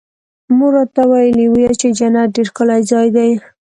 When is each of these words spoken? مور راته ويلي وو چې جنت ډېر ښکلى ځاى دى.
مور 0.57 0.71
راته 0.77 1.01
ويلي 1.11 1.45
وو 1.49 1.77
چې 1.79 1.87
جنت 1.97 2.27
ډېر 2.35 2.47
ښکلى 2.51 2.77
ځاى 2.89 3.07
دى. 3.15 3.29